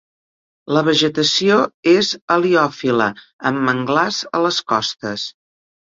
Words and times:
La 0.77 0.81
vegetació 0.85 1.57
és 1.93 2.09
heliòfila 2.35 3.11
amb 3.51 3.65
manglars 3.69 4.23
a 4.39 4.45
les 4.47 4.63
costes. 4.75 5.29